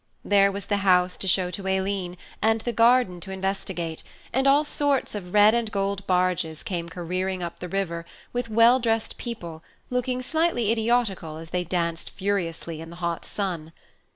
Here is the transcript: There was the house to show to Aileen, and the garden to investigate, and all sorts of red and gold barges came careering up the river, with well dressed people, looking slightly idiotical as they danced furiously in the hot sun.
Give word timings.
There 0.25 0.51
was 0.51 0.65
the 0.65 0.77
house 0.77 1.15
to 1.17 1.27
show 1.27 1.51
to 1.51 1.67
Aileen, 1.67 2.17
and 2.41 2.61
the 2.61 2.73
garden 2.73 3.19
to 3.19 3.29
investigate, 3.31 4.01
and 4.33 4.47
all 4.47 4.63
sorts 4.63 5.13
of 5.13 5.31
red 5.35 5.53
and 5.53 5.71
gold 5.71 6.07
barges 6.07 6.63
came 6.63 6.89
careering 6.89 7.43
up 7.43 7.59
the 7.59 7.69
river, 7.69 8.03
with 8.33 8.49
well 8.49 8.79
dressed 8.79 9.19
people, 9.19 9.61
looking 9.91 10.23
slightly 10.23 10.71
idiotical 10.71 11.37
as 11.37 11.51
they 11.51 11.63
danced 11.63 12.09
furiously 12.09 12.81
in 12.81 12.89
the 12.89 12.95
hot 12.95 13.23
sun. 13.25 13.73